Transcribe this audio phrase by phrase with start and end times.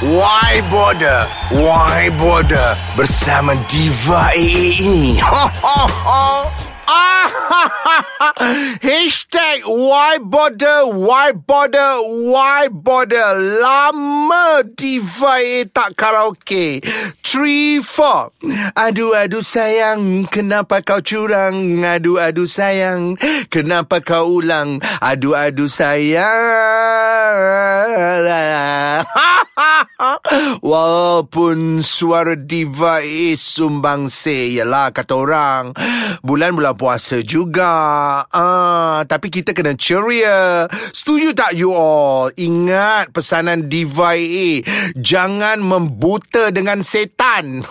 [0.00, 1.26] Why Border?
[1.50, 2.78] Why Border?
[2.94, 5.18] Bersama Diva AA ini.
[5.18, 6.67] Ho, ho, ho.
[6.88, 7.28] Ah,
[8.80, 13.36] Hashtag why bother, why bother, why bother.
[13.36, 15.36] Lama Diva
[15.68, 16.80] tak karaoke.
[17.20, 18.32] Three, four.
[18.72, 21.84] Aduh, aduh sayang, kenapa kau curang?
[21.84, 23.20] Aduh, aduh sayang,
[23.52, 24.80] kenapa kau ulang?
[25.04, 26.24] Aduh, aduh sayang.
[30.64, 35.76] Walaupun suara Diva A sumbang se, yalah kata orang.
[36.24, 38.22] Bulan-bulan puasa juga.
[38.30, 40.70] Ah, tapi kita kena ceria.
[40.94, 42.30] Setuju tak you all?
[42.38, 44.50] Ingat pesanan Diva A.
[44.94, 47.66] Jangan membuta dengan setan.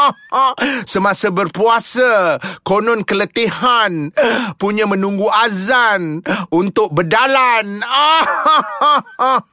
[0.92, 4.12] Semasa berpuasa, konon keletihan
[4.60, 6.20] punya menunggu azan
[6.52, 7.80] untuk berdalan.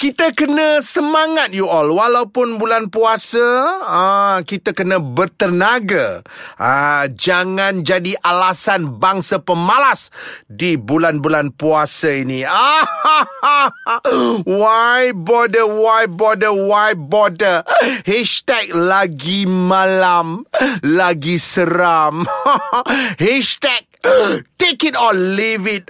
[0.00, 3.44] kita kena semangat you all walaupun bulan puasa
[3.84, 6.24] ah kita kena bertenaga
[6.56, 10.08] ah jangan jadi alasan bangsa pemalas
[10.48, 12.42] di bulan-bulan puasa ini.
[12.48, 12.82] Ah
[14.48, 17.66] why bother why bother why bother?
[18.08, 20.48] Hashtag lagi malam
[20.80, 22.24] lagi seram.
[23.22, 23.91] Hashtag
[24.58, 25.86] Take it or leave it.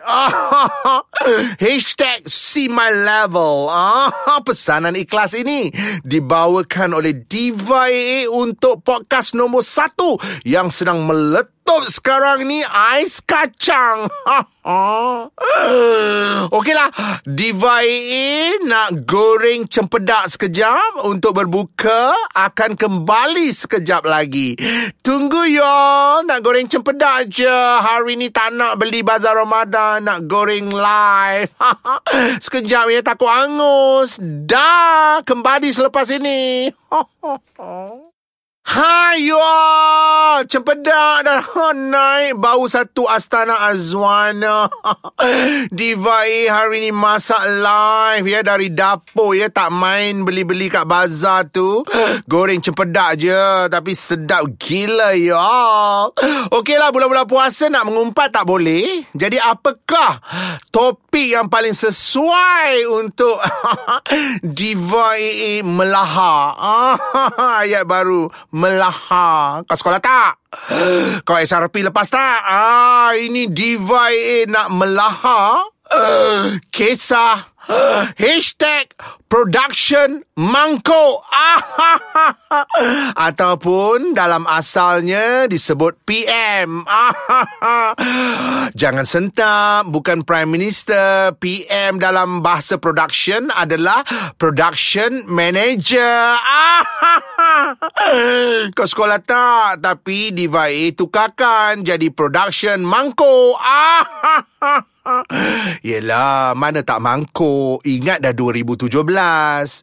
[1.63, 3.73] Hashtag see my level.
[4.47, 5.73] Pesanan ikhlas ini
[6.05, 14.13] dibawakan oleh Diva AA untuk podcast nombor satu yang sedang meletup sekarang ni ais kacang.
[16.53, 16.92] Okeylah,
[17.25, 22.12] Diva AA nak goreng cempedak sekejap untuk berbuka.
[22.36, 24.53] Akan kembali sekejap lagi.
[25.00, 27.48] Tunggu yo, nak goreng cempedak je.
[27.81, 31.48] Hari ni tak nak beli bazar Ramadan, nak goreng live.
[32.44, 34.20] sekejap ya, takut angus.
[34.20, 36.69] Dah, kembali selepas ini.
[38.73, 40.48] Hai you all.
[40.48, 41.45] Cempedak dah.
[41.45, 44.72] Ha, naik Bau satu Astana Azwana.
[45.77, 49.53] Diva A hari ni masak live ya Dari dapur ya.
[49.53, 51.84] Tak main beli-beli kat bazar tu.
[52.33, 56.09] Goreng cempedak je Tapi sedap gila ya
[56.49, 59.04] Okey lah bulan-bulan puasa Nak mengumpat tak boleh.
[59.12, 60.16] Jadi apakah
[60.72, 63.37] Topik yang paling sesuai Untuk
[64.56, 66.56] Diva AA melahap
[67.37, 69.67] Ayat baru melahap.
[69.67, 70.39] Kau sekolah tak?
[71.27, 72.39] Kau SRP lepas tak?
[72.47, 75.75] Ah, ini Diva AA nak melahap.
[75.93, 77.52] Uh, kisah
[78.23, 78.91] Hashtag
[79.31, 81.23] production mangkuk.
[83.27, 86.84] Ataupun dalam asalnya disebut PM
[88.81, 91.33] Jangan sentap Bukan Prime Minister.
[91.39, 94.03] PM dalam bahasa production adalah
[94.37, 96.37] Production Manager.
[98.77, 99.81] Kau sekolah tak?
[99.81, 103.56] Tapi Diva A tukarkan jadi production mangkuk
[105.83, 107.83] Yelah, mana tak mangkuk.
[107.83, 108.87] Ingat dah 2017.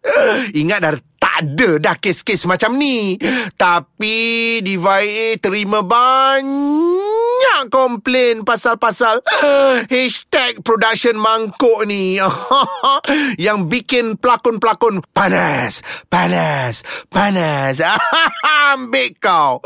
[0.62, 0.94] Ingat dah
[1.40, 3.16] ada dah kes-kes macam ni.
[3.56, 5.00] Tapi Diva
[5.40, 9.24] terima banyak komplain pasal-pasal
[9.88, 12.20] hashtag production mangkuk ni.
[13.46, 15.80] Yang bikin pelakon-pelakon panas,
[16.12, 17.80] panas, panas.
[18.76, 19.64] Ambil kau.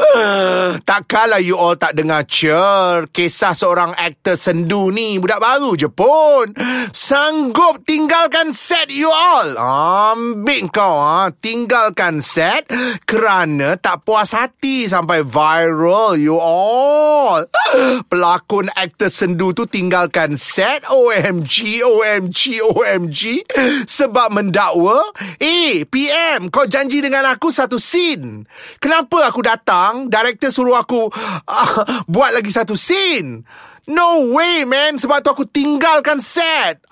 [0.85, 3.09] Tak kalah you all tak dengar cer.
[3.09, 5.17] Kisah seorang aktor sendu ni.
[5.17, 6.53] Budak baru je pun.
[6.93, 9.57] Sanggup tinggalkan set you all.
[9.57, 11.01] Ambil kau.
[11.01, 11.33] Ha?
[11.63, 12.67] Tinggalkan set
[13.07, 17.47] kerana tak puas hati sampai viral you all.
[18.11, 20.83] Pelakon aktor sendu tu tinggalkan set.
[20.91, 23.47] OMG, OMG, OMG.
[23.87, 25.07] Sebab mendakwa.
[25.39, 28.43] Eh, PM, kau janji dengan aku satu scene.
[28.83, 31.07] Kenapa aku datang, director suruh aku
[31.47, 31.71] uh,
[32.11, 33.47] buat lagi satu scene?
[33.87, 34.99] No way, man.
[34.99, 36.83] Sebab tu aku tinggalkan set.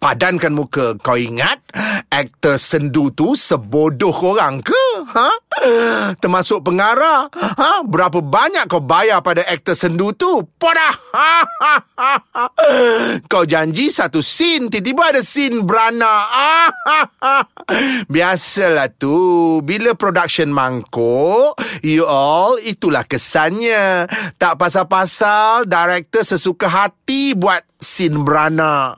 [0.00, 0.96] Padankan muka.
[1.04, 1.60] Kau ingat
[2.10, 4.84] aktor sendu tu sebodoh korang ke?
[5.14, 5.30] Ha?
[6.22, 7.28] Termasuk pengarah.
[7.32, 7.84] Ha?
[7.84, 10.44] Berapa banyak kau bayar pada aktor sendu tu?
[10.56, 10.96] Podah!
[13.32, 16.28] kau janji satu scene, tiba-tiba ada scene berana.
[18.12, 19.60] Biasalah tu.
[19.60, 24.08] Bila production mangkuk, you all, itulah kesannya.
[24.40, 28.94] Tak pasal-pasal, director sesuka hati buat scene berana.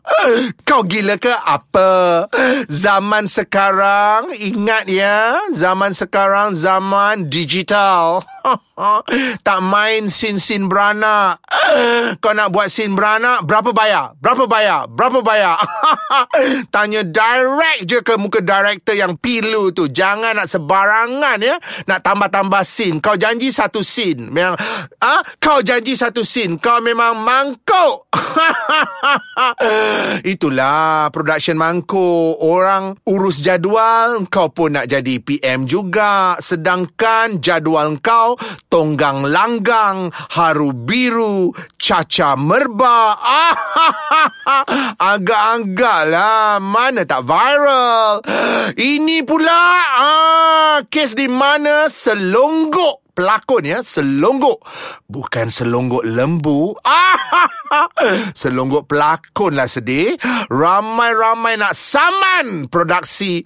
[0.66, 2.26] Kau gila ke apa?
[2.66, 8.20] Zaman sekarang, ingat ya, zaman sekarang Sekarang zaman digital.
[9.46, 11.40] tak main sin-sin beranak.
[12.22, 14.12] Kau nak buat sin beranak, berapa bayar?
[14.19, 14.90] Berapa bayar?
[14.90, 15.56] Berapa bayar?
[16.75, 19.88] Tanya direct je ke muka director yang pilu tu.
[19.88, 21.56] Jangan nak sebarangan ya.
[21.88, 22.98] Nak tambah-tambah sin.
[22.98, 24.28] Kau janji satu sin.
[24.28, 24.58] Memang,
[25.00, 26.58] ah, kau janji satu sin.
[26.58, 28.10] Kau memang mangkuk.
[30.26, 32.40] Itulah production mangkuk.
[32.43, 36.37] Orang urus jadual, kau pun nak jadi PM juga.
[36.42, 38.34] Sedangkan jadual kau
[38.66, 43.14] tonggang langgang, haru biru, caca merba.
[45.14, 48.26] Agak-agak lah, mana tak viral.
[48.74, 49.62] Ini pula
[49.94, 53.78] ah, kes di mana selonggok pelakon ya.
[53.80, 54.64] Selonggok
[55.08, 56.76] bukan selonggok lembu.
[58.40, 60.16] Selonggok pelakon lah sedih.
[60.48, 63.44] Ramai-ramai nak saman produksi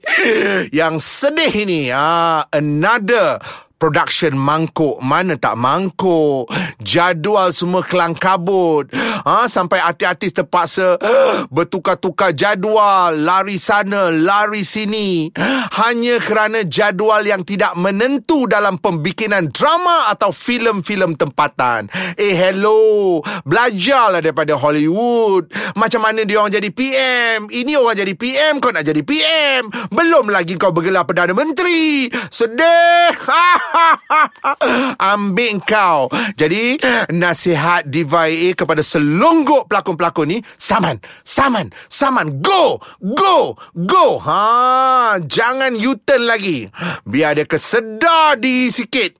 [0.70, 1.90] yang sedih ini.
[1.90, 3.38] Ah another
[3.76, 5.00] production mangkuk.
[5.04, 6.48] Mana tak mangkuk?
[6.80, 8.88] Jadual semua kelang kabut.
[8.96, 10.96] Ha, sampai artis-artis terpaksa
[11.54, 13.16] bertukar-tukar jadual.
[13.16, 15.30] Lari sana lari sini.
[15.76, 21.88] Hanya kerana jadual yang tidak menentu dalam pembikinan drama atau filem-filem tempatan.
[22.16, 23.20] Eh hello.
[23.44, 25.52] Belajarlah daripada Hollywood.
[25.76, 30.32] Macam mana dia orang jadi PM ini orang jadi PM kau nak jadi PM belum
[30.32, 32.08] lagi kau bergelar Perdana Menteri.
[32.30, 33.12] Sedih
[35.12, 36.08] Ambil kau.
[36.34, 36.78] Jadi,
[37.12, 42.40] nasihat Diva AA kepada selonggok pelakon-pelakon ni, saman, saman, saman.
[42.42, 44.18] Go, go, go.
[44.22, 46.68] Ha, jangan U-turn lagi.
[47.06, 49.18] Biar dia kesedar di sikit.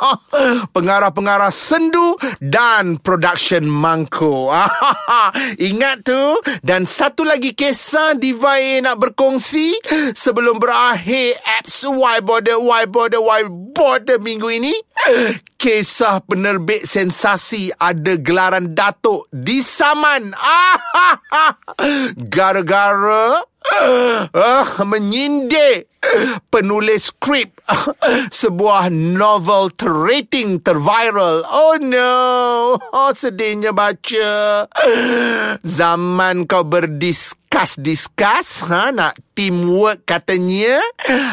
[0.76, 4.52] Pengarah-pengarah sendu dan production mangko.
[5.68, 6.22] Ingat tu.
[6.62, 9.78] Dan satu lagi kisah Diva AA nak berkongsi
[10.14, 14.74] sebelum berakhir apps Y Border, Y Border, Y Border pada minggu ini
[15.58, 20.34] Kisah penerbit sensasi ada gelaran datuk di Saman
[22.34, 23.42] Gara-gara
[24.34, 25.86] uh, menyindir
[26.48, 27.58] penulis skrip
[28.40, 31.42] sebuah novel terrating terviral.
[31.44, 32.14] Oh no,
[32.78, 34.64] oh, sedihnya baca.
[35.62, 40.80] Zaman kau berdiskus-diskus, ha, nak teamwork katanya